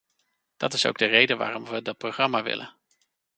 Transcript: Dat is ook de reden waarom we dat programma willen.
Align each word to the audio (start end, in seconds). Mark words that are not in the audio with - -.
Dat 0.57 0.73
is 0.73 0.85
ook 0.85 0.97
de 0.97 1.05
reden 1.05 1.37
waarom 1.37 1.65
we 1.65 1.81
dat 1.81 1.97
programma 1.97 2.43
willen. 2.43 2.75